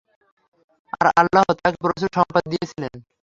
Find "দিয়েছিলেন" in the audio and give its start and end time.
2.51-2.93